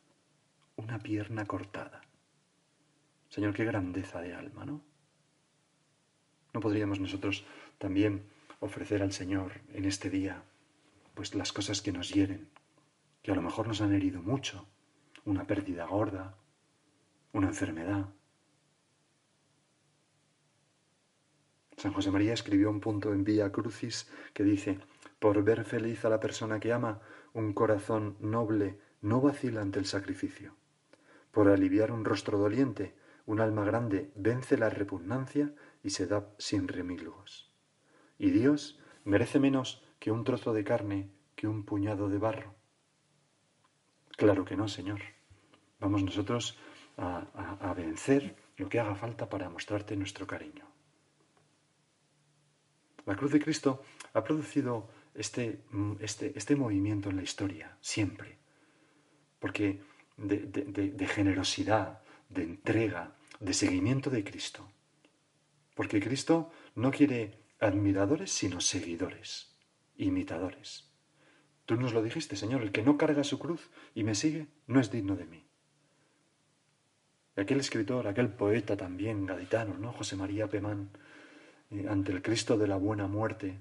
Una 0.76 1.00
pierna 1.00 1.46
cortada. 1.46 2.02
Señor, 3.28 3.54
qué 3.54 3.64
grandeza 3.64 4.20
de 4.20 4.34
alma, 4.34 4.64
¿no? 4.64 4.82
¿No 6.54 6.60
podríamos 6.60 7.00
nosotros 7.00 7.44
también 7.78 8.22
ofrecer 8.60 9.02
al 9.02 9.12
Señor 9.12 9.60
en 9.74 9.84
este 9.84 10.10
día, 10.10 10.44
pues 11.14 11.34
las 11.34 11.52
cosas 11.52 11.82
que 11.82 11.92
nos 11.92 12.10
hieren, 12.10 12.48
que 13.22 13.32
a 13.32 13.34
lo 13.34 13.42
mejor 13.42 13.66
nos 13.66 13.80
han 13.80 13.92
herido 13.92 14.22
mucho, 14.22 14.66
una 15.26 15.44
pérdida 15.44 15.86
gorda, 15.86 16.36
una 17.32 17.48
enfermedad? 17.48 18.06
San 21.76 21.92
José 21.92 22.12
María 22.12 22.32
escribió 22.32 22.70
un 22.70 22.80
punto 22.80 23.12
en 23.12 23.24
Vía 23.24 23.50
Crucis 23.50 24.10
que 24.32 24.44
dice, 24.44 24.78
por 25.18 25.42
ver 25.42 25.64
feliz 25.64 26.04
a 26.04 26.08
la 26.08 26.20
persona 26.20 26.60
que 26.60 26.72
ama, 26.72 27.00
un 27.34 27.52
corazón 27.52 28.16
noble 28.20 28.78
no 29.02 29.20
vacila 29.20 29.62
ante 29.62 29.80
el 29.80 29.86
sacrificio. 29.86 30.54
Por 31.32 31.48
aliviar 31.48 31.90
un 31.90 32.04
rostro 32.04 32.38
doliente, 32.38 32.94
un 33.26 33.40
alma 33.40 33.64
grande 33.64 34.12
vence 34.14 34.56
la 34.56 34.70
repugnancia 34.70 35.52
y 35.82 35.90
se 35.90 36.06
da 36.06 36.30
sin 36.38 36.68
remilgos. 36.68 37.50
Y 38.16 38.30
Dios 38.30 38.78
merece 39.04 39.40
menos 39.40 39.84
que 39.98 40.12
un 40.12 40.22
trozo 40.22 40.54
de 40.54 40.62
carne, 40.62 41.10
que 41.34 41.48
un 41.48 41.64
puñado 41.64 42.08
de 42.08 42.18
barro. 42.18 42.54
Claro 44.16 44.44
que 44.44 44.56
no, 44.56 44.68
Señor. 44.68 45.15
Vamos 45.78 46.02
nosotros 46.02 46.58
a, 46.96 47.74
vencer 47.76 48.36
lo 48.56 48.68
que 48.68 48.80
haga 48.80 48.94
falta 48.94 49.28
para 49.28 49.50
mostrarte 49.50 49.96
nuestro 49.96 50.26
cariño. 50.26 50.64
La 53.04 53.16
cruz 53.16 53.32
de 53.32 53.40
Cristo 53.40 53.82
ha 54.14 54.24
producido 54.24 54.88
este, 55.14 55.60
este, 56.00 56.32
este 56.34 56.56
movimiento 56.56 57.10
en 57.10 57.16
la 57.16 57.22
historia, 57.22 57.76
siempre, 57.80 58.38
porque 59.38 59.82
de 60.16 61.06
generosidad, 61.06 62.00
de 62.28 62.42
entrega, 62.42 63.14
de 63.40 63.52
seguimiento 63.52 64.10
de 64.10 64.24
Cristo. 64.24 64.68
Porque 65.74 66.00
Cristo 66.00 66.50
no 66.74 66.90
quiere 66.90 67.44
admiradores, 67.60 68.32
sino 68.32 68.60
seguidores, 68.60 69.54
imitadores. 69.96 70.90
Tú 71.64 71.76
nos 71.76 71.92
lo 71.92 72.02
dijiste, 72.02 72.36
Señor, 72.36 72.62
el 72.62 72.72
que 72.72 72.82
no 72.82 72.96
carga 72.96 73.24
su 73.24 73.38
cruz 73.38 73.70
y 73.94 74.04
me 74.04 74.14
sigue 74.14 74.48
no 74.66 74.80
es 74.80 74.90
digno 74.90 75.16
de 75.16 75.26
mí. 75.26 75.45
Aquel 77.36 77.60
escritor, 77.60 78.06
aquel 78.06 78.28
poeta 78.28 78.76
también 78.76 79.26
gaditano, 79.26 79.76
¿no? 79.78 79.92
José 79.92 80.16
María 80.16 80.48
Pemán, 80.48 80.90
eh, 81.70 81.86
ante 81.88 82.12
el 82.12 82.22
Cristo 82.22 82.56
de 82.56 82.66
la 82.66 82.76
buena 82.76 83.06
muerte, 83.06 83.60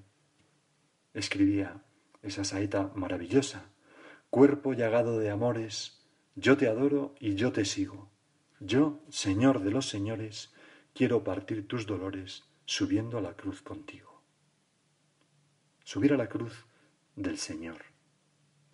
escribía 1.14 1.82
esa 2.22 2.44
saeta 2.44 2.90
maravillosa, 2.94 3.70
cuerpo 4.30 4.72
llagado 4.72 5.18
de 5.18 5.30
amores, 5.30 6.06
yo 6.34 6.56
te 6.56 6.68
adoro 6.68 7.14
y 7.20 7.34
yo 7.34 7.52
te 7.52 7.64
sigo. 7.64 8.10
Yo, 8.60 9.02
Señor 9.10 9.60
de 9.60 9.70
los 9.70 9.88
señores, 9.88 10.54
quiero 10.94 11.24
partir 11.24 11.68
tus 11.68 11.86
dolores 11.86 12.44
subiendo 12.64 13.18
a 13.18 13.20
la 13.20 13.34
cruz 13.34 13.62
contigo. 13.62 14.22
Subir 15.84 16.12
a 16.14 16.16
la 16.16 16.28
cruz 16.28 16.66
del 17.14 17.38
Señor, 17.38 17.84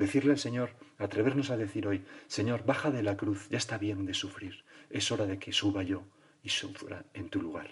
Decirle 0.03 0.33
al 0.33 0.39
Señor, 0.39 0.71
atrevernos 0.99 1.51
a 1.51 1.57
decir 1.57 1.87
hoy, 1.87 2.05
Señor, 2.27 2.65
baja 2.65 2.91
de 2.91 3.05
la 3.05 3.17
cruz, 3.17 3.49
ya 3.51 3.59
está 3.59 3.79
bien 3.79 4.05
de 4.07 4.15
sufrir, 4.15 4.65
es 4.93 5.11
hora 5.11 5.27
de 5.27 5.39
que 5.39 5.53
suba 5.53 5.83
yo 5.83 6.05
y 6.43 6.49
sufra 6.49 7.05
en 7.15 7.29
tu 7.31 7.41
lugar. 7.41 7.71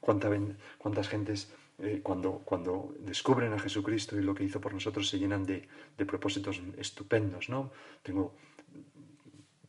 ¿Cuántas 0.00 1.08
gentes 1.08 1.52
eh, 1.78 2.00
cuando, 2.02 2.42
cuando 2.44 2.94
descubren 3.00 3.52
a 3.52 3.58
Jesucristo 3.58 4.18
y 4.18 4.22
lo 4.22 4.34
que 4.34 4.44
hizo 4.44 4.60
por 4.60 4.74
nosotros 4.74 5.08
se 5.08 5.18
llenan 5.18 5.44
de, 5.44 5.66
de 5.96 6.06
propósitos 6.06 6.60
estupendos, 6.78 7.48
¿no? 7.48 7.72
Tengo 8.02 8.36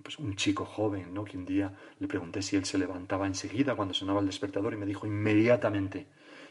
pues, 0.04 0.20
un 0.20 0.36
chico 0.36 0.66
joven, 0.66 1.14
¿no? 1.14 1.24
Que 1.24 1.38
un 1.38 1.46
día 1.46 1.74
le 2.00 2.08
pregunté 2.08 2.44
si 2.44 2.56
él 2.58 2.66
se 2.66 2.78
levantaba 2.78 3.26
enseguida 3.26 3.76
cuando 3.76 3.94
sonaba 3.94 4.20
el 4.20 4.28
despertador 4.28 4.74
y 4.74 4.78
me 4.78 4.86
dijo 4.86 5.08
inmediatamente. 5.08 6.08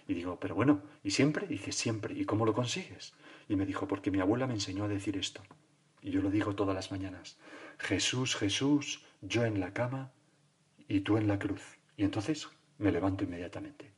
Y 0.08 0.14
digo, 0.14 0.38
pero 0.40 0.54
bueno, 0.54 0.82
¿y 1.04 1.10
siempre? 1.10 1.46
Y 1.46 1.50
dice, 1.50 1.70
siempre. 1.70 2.14
¿Y 2.18 2.24
cómo 2.24 2.44
lo 2.44 2.52
consigues? 2.52 3.14
Y 3.48 3.56
me 3.56 3.64
dijo, 3.64 3.86
porque 3.86 4.10
mi 4.10 4.20
abuela 4.20 4.46
me 4.46 4.54
enseñó 4.54 4.84
a 4.84 4.88
decir 4.88 5.16
esto. 5.16 5.42
Y 6.04 6.10
yo 6.10 6.20
lo 6.20 6.30
digo 6.30 6.54
todas 6.54 6.74
las 6.74 6.92
mañanas. 6.92 7.38
Jesús, 7.78 8.36
Jesús, 8.36 9.04
yo 9.22 9.46
en 9.46 9.58
la 9.58 9.72
cama 9.72 10.12
y 10.86 11.00
tú 11.00 11.16
en 11.16 11.26
la 11.26 11.38
cruz. 11.38 11.62
Y 11.96 12.04
entonces 12.04 12.46
me 12.78 12.92
levanto 12.92 13.24
inmediatamente. 13.24 13.90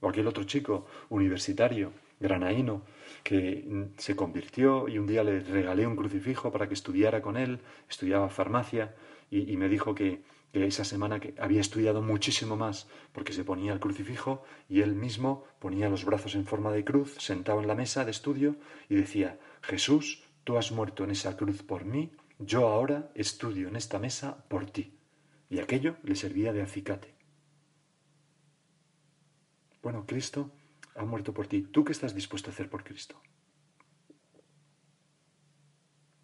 O 0.00 0.08
aquel 0.08 0.28
otro 0.28 0.44
chico 0.44 0.86
universitario, 1.08 1.92
granaíno, 2.20 2.82
que 3.24 3.88
se 3.98 4.14
convirtió 4.14 4.88
y 4.88 4.98
un 4.98 5.08
día 5.08 5.24
le 5.24 5.40
regalé 5.40 5.88
un 5.88 5.96
crucifijo 5.96 6.52
para 6.52 6.68
que 6.68 6.74
estudiara 6.74 7.20
con 7.20 7.36
él, 7.36 7.58
estudiaba 7.90 8.28
farmacia 8.28 8.94
y, 9.28 9.56
me 9.56 9.68
dijo 9.68 9.92
que, 9.92 10.22
que, 10.52 10.66
esa 10.66 10.84
semana 10.84 11.18
que 11.18 11.34
había 11.40 11.60
estudiado 11.60 12.00
muchísimo 12.00 12.56
más 12.56 12.88
porque 13.12 13.32
se 13.32 13.42
ponía 13.42 13.72
el 13.72 13.80
crucifijo 13.80 14.44
y 14.68 14.82
él 14.82 14.94
mismo 14.94 15.44
ponía 15.58 15.88
los 15.88 16.04
brazos 16.04 16.36
en 16.36 16.46
forma 16.46 16.70
de 16.70 16.84
cruz, 16.84 17.16
sentado 17.18 17.60
en 17.60 17.66
la 17.66 17.74
mesa 17.74 18.04
de 18.04 18.12
estudio 18.12 18.54
y 18.88 18.94
decía, 18.94 19.40
Jesús, 19.62 20.22
tú 20.46 20.56
has 20.56 20.70
muerto 20.70 21.02
en 21.02 21.10
esa 21.10 21.36
cruz 21.36 21.64
por 21.64 21.84
mí, 21.84 22.12
yo 22.38 22.68
ahora 22.68 23.10
estudio 23.16 23.66
en 23.66 23.74
esta 23.74 23.98
mesa 23.98 24.46
por 24.46 24.70
ti. 24.70 24.96
Y 25.50 25.58
aquello 25.58 25.96
le 26.04 26.14
servía 26.14 26.52
de 26.52 26.62
acicate. 26.62 27.16
Bueno, 29.82 30.06
Cristo 30.06 30.52
ha 30.94 31.04
muerto 31.04 31.34
por 31.34 31.48
ti. 31.48 31.62
¿Tú 31.62 31.82
qué 31.82 31.90
estás 31.90 32.14
dispuesto 32.14 32.48
a 32.48 32.52
hacer 32.52 32.70
por 32.70 32.84
Cristo? 32.84 33.20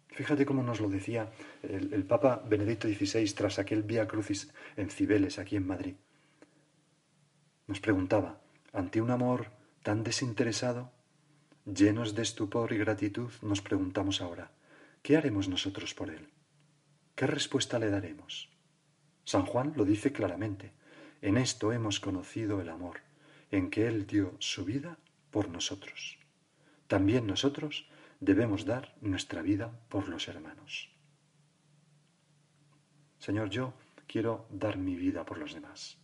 Fíjate 0.07 0.45
cómo 0.45 0.63
nos 0.63 0.79
lo 0.79 0.87
decía 0.87 1.29
el, 1.61 2.05
Papa 2.05 2.41
Benedicto 2.47 2.87
XVI 2.87 3.29
tras 3.33 3.59
aquel 3.59 3.83
Vía 3.83 4.07
Crucis 4.07 4.53
en 4.77 4.89
Cibeles, 4.89 5.37
aquí 5.37 5.57
en 5.57 5.67
Madrid. 5.67 5.95
Nos 7.67 7.81
preguntaba, 7.81 8.39
ante 8.71 9.01
un 9.01 9.11
amor 9.11 9.47
tan 9.81 10.01
desinteresado, 10.05 10.92
llenos 11.65 12.15
de 12.15 12.21
estupor 12.21 12.73
y 12.73 12.77
gratitud, 12.77 13.31
nos 13.41 13.61
preguntamos 13.61 14.21
ahora, 14.21 14.51
¿qué 15.01 15.17
haremos 15.17 15.47
nosotros 15.47 15.93
por 15.93 16.09
él? 16.09 16.29
¿Qué 17.15 17.27
respuesta 17.27 17.79
le 17.79 17.89
daremos? 17.89 18.49
San 19.23 19.45
Juan 19.45 19.73
lo 19.75 19.85
dice 19.85 20.11
claramente, 20.11 20.73
en 21.21 21.37
esto 21.37 21.71
hemos 21.71 21.99
conocido 21.99 22.59
el 22.59 22.69
amor 22.69 22.99
en 23.49 23.69
que 23.69 23.87
Él 23.87 24.05
dio 24.05 24.35
su 24.39 24.65
vida 24.65 24.97
por 25.31 25.47
nosotros. 25.47 26.17
También 26.87 27.27
nosotros 27.27 27.87
debemos 28.19 28.65
dar 28.65 28.95
nuestra 28.99 29.41
vida 29.41 29.71
por 29.89 30.09
los 30.09 30.27
hermanos. 30.27 30.89
Señor, 33.19 33.49
yo 33.49 33.73
quiero 34.07 34.47
dar 34.49 34.77
mi 34.77 34.95
vida 34.95 35.25
por 35.25 35.37
los 35.37 35.53
demás. 35.53 35.97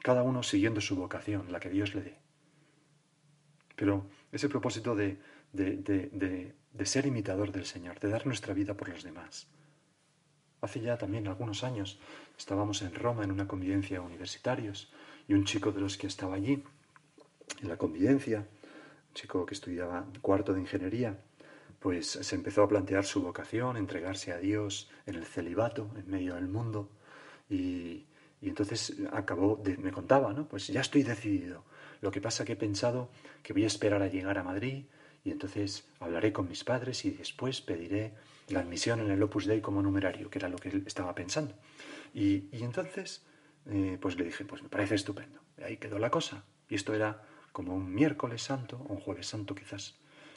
Cada 0.00 0.22
uno 0.22 0.42
siguiendo 0.42 0.80
su 0.80 0.94
vocación, 0.94 1.50
la 1.50 1.58
que 1.58 1.70
Dios 1.70 1.94
le 1.94 2.02
dé. 2.02 2.23
Pero 3.76 4.06
ese 4.32 4.48
propósito 4.48 4.94
de, 4.94 5.18
de, 5.52 6.54
ser 6.84 7.06
imitador 7.06 7.52
del 7.52 7.66
Señor, 7.66 7.98
de 8.00 8.08
dar 8.08 8.26
nuestra 8.26 8.54
vida 8.54 8.74
por 8.74 8.88
los 8.88 9.02
demás. 9.02 9.46
Hace 10.60 10.80
ya 10.80 10.96
también 10.96 11.28
algunos 11.28 11.62
años 11.64 11.98
estábamos 12.38 12.82
en 12.82 12.94
Roma 12.94 13.24
en 13.24 13.32
una 13.32 13.46
convivencia 13.46 14.00
universitarios 14.00 14.92
y 15.28 15.34
un 15.34 15.44
chico 15.44 15.72
de 15.72 15.80
los 15.80 15.96
que 15.96 16.06
estaba 16.06 16.36
allí, 16.36 16.62
en 17.60 17.68
la 17.68 17.76
convivencia, 17.76 18.38
un 19.08 19.14
chico 19.14 19.44
que 19.44 19.54
estudiaba 19.54 20.06
cuarto 20.22 20.54
de 20.54 20.60
ingeniería, 20.60 21.18
pues 21.80 22.06
se 22.08 22.34
empezó 22.34 22.62
a 22.62 22.68
plantear 22.68 23.04
su 23.04 23.22
vocación, 23.22 23.76
entregarse 23.76 24.32
a 24.32 24.38
Dios 24.38 24.90
en 25.04 25.16
el 25.16 25.26
celibato, 25.26 25.90
en 25.96 26.10
medio 26.10 26.34
del 26.34 26.48
mundo, 26.48 26.88
y, 27.50 28.06
entonces 28.40 28.94
acabó, 29.12 29.62
me 29.78 29.90
contaba, 29.90 30.32
¿no? 30.32 30.46
Pues 30.46 30.68
ya 30.68 30.80
estoy 30.80 31.02
decidido. 31.02 31.64
Lo 32.04 32.10
que 32.10 32.20
pasa 32.20 32.44
que 32.44 32.52
he 32.52 32.56
pensado 32.56 33.08
que 33.42 33.54
voy 33.54 33.64
a 33.64 33.66
esperar 33.66 34.02
a 34.02 34.08
llegar 34.08 34.36
a 34.36 34.44
Madrid 34.44 34.84
y 35.24 35.30
entonces 35.30 35.88
hablaré 36.00 36.34
con 36.34 36.46
mis 36.46 36.62
padres 36.62 37.04
y 37.06 37.10
después 37.10 37.62
pediré 37.62 38.12
la 38.48 38.60
admisión 38.60 39.00
en 39.00 39.10
el 39.10 39.22
Opus 39.22 39.46
Dei 39.46 39.62
como 39.62 39.80
numerario, 39.80 40.28
que 40.28 40.38
era 40.38 40.50
lo 40.50 40.58
que 40.58 40.68
él 40.68 40.84
estaba 40.86 41.14
pensando. 41.14 41.54
Y, 42.12 42.44
y 42.52 42.62
entonces 42.62 43.24
eh, 43.70 43.96
pues 43.98 44.18
le 44.18 44.24
dije, 44.24 44.44
pues 44.44 44.62
me 44.62 44.68
parece 44.68 44.96
estupendo. 44.96 45.40
Y 45.56 45.62
ahí 45.62 45.76
quedó 45.78 45.98
la 45.98 46.10
cosa. 46.10 46.44
Y 46.68 46.74
esto 46.74 46.92
era 46.92 47.22
como 47.52 47.74
un 47.74 47.94
miércoles 47.94 48.42
santo, 48.42 48.84
o 48.86 48.92
un 48.92 49.00
jueves 49.00 49.26
santo 49.26 49.54
quizás. 49.54 49.94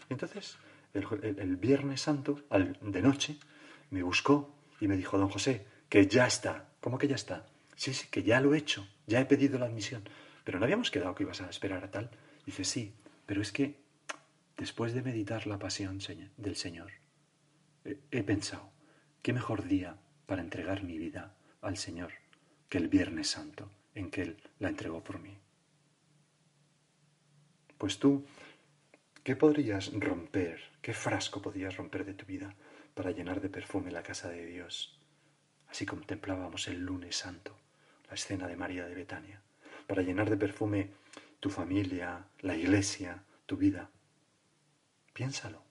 Entonces, 0.10 0.58
el, 0.94 1.58
viernes 1.58 2.02
santo, 2.02 2.40
al, 2.50 2.78
de 2.82 3.02
noche, 3.02 3.38
me 3.90 4.04
buscó 4.04 4.56
y 4.80 4.88
me 4.88 4.96
dijo, 4.96 5.18
don 5.18 5.28
José, 5.30 5.66
que 5.90 6.08
ya 6.08 6.28
está. 6.28 6.70
¿Cómo 6.80 6.98
que 6.98 7.10
ya 7.10 7.16
está? 7.16 7.46
Sí, 7.76 7.94
sí, 7.94 8.08
que 8.10 8.24
ya 8.24 8.40
lo 8.40 8.54
he 8.54 8.58
hecho, 8.58 8.88
ya 9.06 9.20
he 9.20 9.26
pedido 9.26 9.60
la 9.60 9.66
admisión. 9.66 10.08
Pero 10.48 10.60
no 10.60 10.64
habíamos 10.64 10.92
quedado 10.92 11.14
que 11.14 11.24
ibas 11.24 11.42
a 11.42 11.50
esperar 11.50 11.84
a 11.84 11.92
tal. 11.92 12.10
Dice, 12.46 12.64
sí, 12.64 12.96
pero 13.26 13.42
es 13.42 13.52
que 13.52 13.82
después 14.56 14.94
de 14.94 15.02
meditar 15.02 15.46
la 15.46 15.60
pasión 15.60 16.00
del 16.38 16.56
Señor, 16.56 16.94
he 17.84 18.24
pensado, 18.24 18.72
¿qué 19.22 19.34
mejor 19.34 19.66
día 19.66 19.98
para 20.26 20.42
entregar 20.42 20.84
mi 20.84 20.98
vida 20.98 21.36
al 21.60 21.76
Señor 21.76 22.14
que 22.70 22.78
el 22.78 22.88
Viernes 22.88 23.30
Santo 23.30 23.70
en 23.94 24.10
que 24.10 24.22
Él 24.22 24.38
la 24.60 24.70
entregó 24.70 25.04
por 25.04 25.20
mí. 25.20 25.38
Pues 27.78 28.00
tú, 28.00 28.26
¿qué 29.24 29.36
podrías 29.36 29.92
romper? 29.94 30.62
¿Qué 30.82 30.94
frasco 30.94 31.42
podrías 31.42 31.76
romper 31.76 32.06
de 32.06 32.14
tu 32.14 32.26
vida 32.26 32.56
para 32.94 33.12
llenar 33.12 33.42
de 33.42 33.50
perfume 33.50 33.92
la 33.92 34.04
casa 34.04 34.30
de 34.30 34.46
Dios? 34.46 34.98
Así 35.68 35.86
contemplábamos 35.86 36.68
el 36.68 36.80
lunes 36.80 37.18
santo, 37.18 37.58
la 38.08 38.16
escena 38.16 38.48
de 38.48 38.56
María 38.56 38.86
de 38.86 38.96
Betania, 38.96 39.42
para 39.88 40.04
llenar 40.04 40.30
de 40.30 40.38
perfume 40.38 40.92
tu 41.40 41.50
familia, 41.50 42.28
la 42.42 42.56
iglesia, 42.56 43.24
tu 43.46 43.58
vida. 43.58 43.90
Piénsalo. 45.14 45.64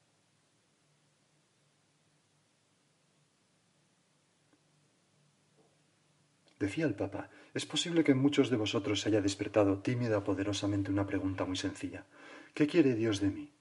Decía 6.59 6.87
el 6.87 6.95
Papa, 6.95 7.29
es 7.53 7.67
posible 7.67 8.03
que 8.03 8.15
muchos 8.15 8.49
de 8.49 8.57
vosotros 8.57 9.01
se 9.01 9.11
haya 9.11 9.21
despertado 9.21 9.81
tímida 9.81 10.19
o 10.19 10.25
poderosamente 10.25 10.91
una 10.91 11.07
pregunta 11.07 11.45
muy 11.45 11.57
sencilla. 11.57 12.07
¿Qué 12.55 12.67
quiere 12.67 12.95
Dios 12.95 13.21
de 13.21 13.29
mí? 13.29 13.53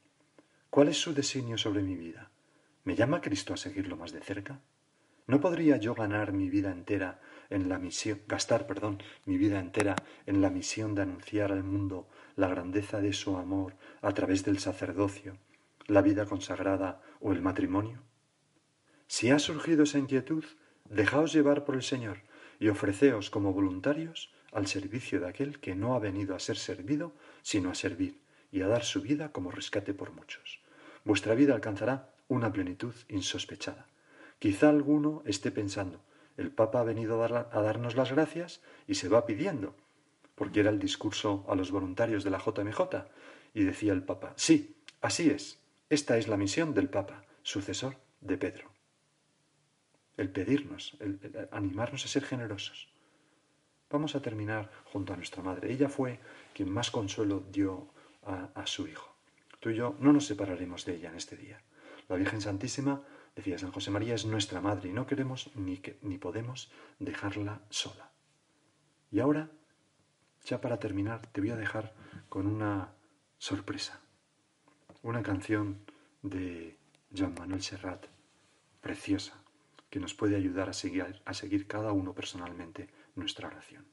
¿Cuál 0.69 0.87
es 0.87 0.97
su 0.97 1.13
designio 1.13 1.57
sobre 1.57 1.81
mi 1.81 1.95
vida? 1.95 2.31
¿Me 2.85 2.95
llama 2.95 3.19
Cristo 3.19 3.53
a 3.53 3.57
seguirlo 3.57 3.97
más 3.97 4.13
de 4.13 4.21
cerca? 4.21 4.61
¿No 5.27 5.41
podría 5.41 5.77
yo 5.77 5.93
ganar 5.93 6.31
mi 6.31 6.49
vida 6.49 6.71
entera 6.71 7.19
en 7.49 7.69
la 7.69 7.79
misión, 7.79 8.21
gastar, 8.27 8.67
perdón, 8.67 9.01
mi 9.25 9.37
vida 9.37 9.59
entera 9.59 9.95
en 10.25 10.41
la 10.41 10.49
misión 10.49 10.95
de 10.95 11.03
anunciar 11.03 11.51
al 11.51 11.63
mundo 11.63 12.07
la 12.35 12.47
grandeza 12.47 13.01
de 13.01 13.13
su 13.13 13.37
amor 13.37 13.75
a 14.01 14.13
través 14.13 14.43
del 14.43 14.59
sacerdocio, 14.59 15.37
la 15.87 16.01
vida 16.01 16.25
consagrada 16.25 17.01
o 17.19 17.31
el 17.31 17.41
matrimonio? 17.41 18.01
Si 19.07 19.29
ha 19.29 19.39
surgido 19.39 19.83
esa 19.83 19.99
inquietud, 19.99 20.43
dejaos 20.89 21.33
llevar 21.33 21.63
por 21.63 21.75
el 21.75 21.83
Señor, 21.83 22.23
y 22.59 22.69
ofreceos 22.69 23.29
como 23.29 23.53
voluntarios 23.53 24.33
al 24.51 24.67
servicio 24.67 25.19
de 25.19 25.27
aquel 25.27 25.59
que 25.59 25.75
no 25.75 25.95
ha 25.95 25.99
venido 25.99 26.35
a 26.35 26.39
ser 26.39 26.57
servido, 26.57 27.13
sino 27.41 27.69
a 27.69 27.75
servir 27.75 28.21
y 28.51 28.61
a 28.61 28.67
dar 28.67 28.83
su 28.83 29.01
vida 29.01 29.31
como 29.31 29.51
rescate 29.51 29.93
por 29.93 30.11
muchos. 30.11 30.61
Vuestra 31.03 31.35
vida 31.35 31.53
alcanzará 31.53 32.13
una 32.27 32.51
plenitud 32.51 32.93
insospechada. 33.09 33.87
Quizá 34.39 34.69
alguno 34.69 35.23
esté 35.25 35.51
pensando, 35.51 36.01
el 36.37 36.51
Papa 36.51 36.81
ha 36.81 36.83
venido 36.83 37.23
a, 37.23 37.27
darnos 37.61 37.95
las 37.95 38.11
gracias 38.11 38.61
y 38.87 38.95
se 38.95 39.09
va 39.09 39.25
pidiendo, 39.25 39.75
porque 40.35 40.59
era 40.59 40.69
el 40.69 40.79
discurso 40.79 41.45
a 41.47 41.55
los 41.55 41.71
voluntarios 41.71 42.23
de 42.23 42.29
la 42.29 42.39
JMJ, 42.39 42.81
y 43.53 43.63
decía 43.63 43.93
el 43.93 44.03
Papa, 44.03 44.33
sí, 44.35 44.75
así 45.01 45.29
es, 45.29 45.59
esta 45.89 46.17
es 46.17 46.27
la 46.27 46.37
misión 46.37 46.73
del 46.73 46.89
Papa, 46.89 47.23
sucesor 47.43 47.95
de 48.21 48.37
Pedro 48.37 48.75
el 50.17 50.29
pedirnos, 50.29 50.95
el, 50.99 51.19
animarnos 51.51 52.05
a 52.05 52.07
ser 52.07 52.23
generosos. 52.23 52.89
Vamos 53.89 54.15
a 54.15 54.21
terminar 54.21 54.71
junto 54.85 55.13
a 55.13 55.15
nuestra 55.15 55.43
madre. 55.43 55.71
Ella 55.71 55.89
fue 55.89 56.19
quien 56.53 56.69
más 56.69 56.91
consuelo 56.91 57.43
dio 57.51 57.87
a, 58.23 58.65
su 58.65 58.87
hijo. 58.87 59.13
Tú 59.59 59.69
y 59.69 59.75
yo 59.75 59.95
no 59.99 60.11
nos 60.11 60.25
separaremos 60.25 60.85
de 60.85 60.95
ella 60.95 61.09
en 61.09 61.15
este 61.15 61.37
día. 61.37 61.61
La 62.09 62.15
Virgen 62.15 62.41
Santísima, 62.41 63.03
decía 63.35 63.57
San 63.57 63.71
José 63.71 63.91
María, 63.91 64.15
es 64.15 64.25
nuestra 64.25 64.61
madre 64.61 64.89
y 64.89 64.93
no 64.93 65.05
queremos 65.05 65.51
ni, 65.55 65.77
que, 65.77 65.97
ni 66.01 66.17
podemos 66.17 66.71
dejarla 66.99 67.61
sola. 67.69 68.11
Y 69.11 69.19
ahora 69.19 69.49
Ya 70.45 70.61
para 70.61 70.77
terminar, 70.77 71.25
te 71.31 71.41
voy 71.41 71.49
a 71.49 71.55
dejar 71.55 71.95
con 72.29 72.45
una 72.45 72.93
sorpresa. 73.39 73.99
Una 75.01 75.23
canción 75.23 75.79
de 76.21 76.77
Joan 77.15 77.33
Manuel 77.33 77.63
Serrat, 77.63 78.05
preciosa, 78.79 79.33
que 79.89 79.99
nos 79.99 80.13
puede 80.13 80.35
ayudar 80.35 80.69
a 80.69 80.73
seguir, 80.73 81.19
a 81.25 81.33
seguir 81.33 81.65
cada 81.65 81.91
uno 81.93 82.13
personalmente 82.13 82.89
nuestra 83.15 83.47
oración. 83.47 83.87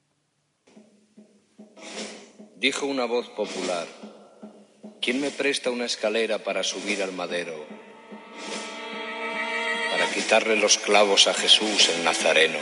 Dijo 2.57 2.85
una 2.85 3.07
voz 3.07 3.31
popular, 3.31 3.87
¿quién 5.01 5.23
me 5.23 5.31
presta 5.31 5.71
una 5.71 5.87
escalera 5.87 6.45
para 6.45 6.63
subir 6.63 7.03
al 7.03 7.13
madero? 7.13 7.82
Quitarle 10.14 10.57
los 10.57 10.79
clavos 10.79 11.27
a 11.27 11.35
Jesús 11.35 11.88
el 11.88 12.05
Nazareno. 12.05 12.59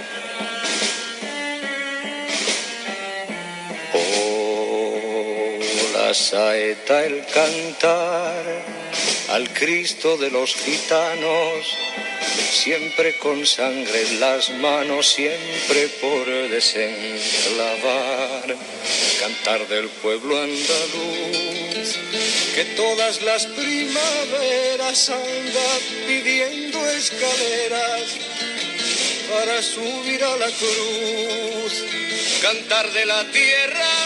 la 6.10 6.14
saeta 6.14 7.04
el 7.04 7.24
cantar 7.26 8.44
al 9.28 9.48
Cristo 9.50 10.16
de 10.16 10.30
los 10.30 10.54
gitanos, 10.56 11.78
siempre 12.50 13.16
con 13.18 13.46
sangre 13.46 14.02
en 14.08 14.18
las 14.18 14.50
manos, 14.50 15.06
siempre 15.06 15.88
por 16.00 16.26
desenclavar, 16.48 16.96
cantar 19.20 19.68
del 19.68 19.88
pueblo 19.88 20.36
andaluz, 20.36 21.59
que 22.54 22.64
todas 22.76 23.22
las 23.22 23.46
primaveras 23.46 25.10
anda 25.10 25.78
pidiendo 26.06 26.78
escaleras 26.90 28.02
para 29.30 29.62
subir 29.62 30.22
a 30.24 30.36
la 30.36 30.46
cruz, 30.46 31.84
cantar 32.42 32.92
de 32.92 33.06
la 33.06 33.24
tierra 33.30 34.00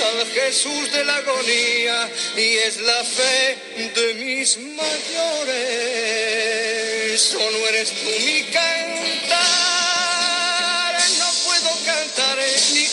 al 0.00 0.26
Jesús 0.26 0.92
de 0.92 1.04
la 1.04 1.16
agonía 1.16 2.10
y 2.36 2.56
es 2.58 2.80
la 2.80 3.04
fe 3.04 3.56
de 3.94 4.14
mis 4.14 4.56
mayores. 4.58 4.84
O 7.34 7.50
no 7.50 7.66
eres 7.68 7.90
tú 7.90 8.10
mi 8.24 8.42
cantar, 8.44 9.38
no 11.18 11.32
puedo 11.44 11.70
cantar 11.84 12.38
ni 12.74 12.87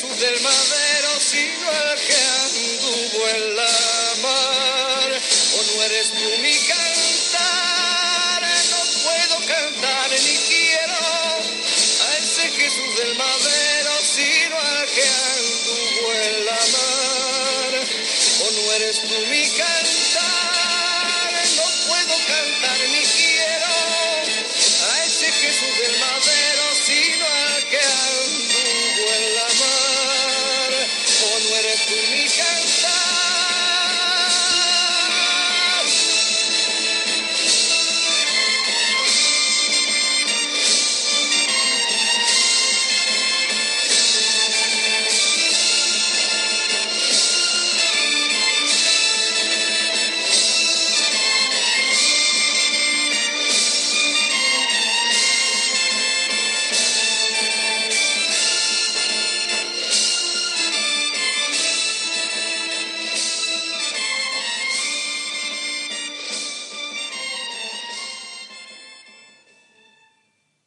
Jesús 0.00 0.20
del 0.20 0.40
madero, 0.42 1.18
sino 1.18 1.68
al 1.68 1.98
que 1.98 2.14
anduvo 2.14 3.28
en 3.30 3.56
la 3.56 4.14
mar. 4.22 5.20
O 5.58 5.76
no 5.76 5.82
eres 5.82 6.10
tú 6.10 6.38
mi 6.40 6.54